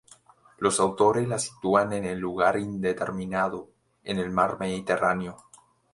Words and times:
Los 0.57 0.79
autores 0.79 1.27
la 1.27 1.37
sitúan 1.37 1.93
en 1.93 2.07
un 2.11 2.19
lugar 2.19 2.57
indeterminado, 2.57 3.69
en 4.03 4.17
el 4.17 4.31
Mar 4.31 4.57
Mediterráneo. 4.59 5.37